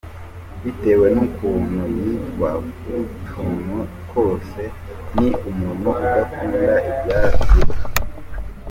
Bitewe 0.63 1.07
n’ukuntu 1.15 1.81
yita 1.97 2.51
ku 2.83 2.97
tuntu 3.27 3.77
twose, 4.05 4.61
ni 5.15 5.27
umuntu 5.49 5.87
udakunda 5.97 6.69
ibyaduka. 6.89 7.83